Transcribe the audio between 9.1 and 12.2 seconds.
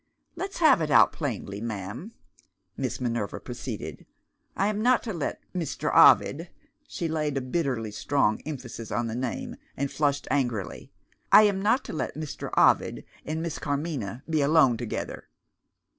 name, and flushed angrily) "I am not to let